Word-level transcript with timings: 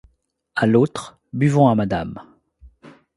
à 0.55 0.65
l’aultre: 0.65 1.19
«Buvons 1.31 1.67
à 1.67 1.75
Madame! 1.75 2.15